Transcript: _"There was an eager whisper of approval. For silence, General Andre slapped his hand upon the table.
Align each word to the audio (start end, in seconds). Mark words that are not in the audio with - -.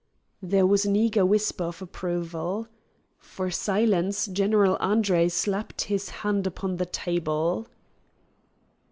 _"There 0.49 0.65
was 0.65 0.83
an 0.83 0.95
eager 0.95 1.23
whisper 1.23 1.65
of 1.65 1.79
approval. 1.79 2.67
For 3.19 3.51
silence, 3.51 4.25
General 4.25 4.75
Andre 4.79 5.29
slapped 5.29 5.81
his 5.83 6.09
hand 6.25 6.47
upon 6.47 6.77
the 6.77 6.87
table. 6.87 7.67